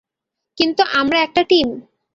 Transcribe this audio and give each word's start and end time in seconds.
কিন্তু 0.57 0.81
আমরা 0.93 1.17
একটা 1.21 1.41
টিম। 1.43 1.67